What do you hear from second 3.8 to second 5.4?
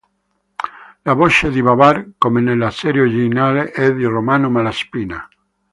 di Romano Malaspina.